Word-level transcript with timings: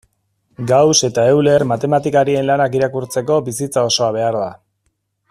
Gauss 0.69 1.01
eta 1.07 1.25
Euler 1.33 1.65
matematikarien 1.73 2.47
lanak 2.51 2.79
irakurtzeko 2.81 3.39
bizitza 3.51 3.87
osoa 3.93 4.09
behar 4.21 4.39
da. 4.45 4.53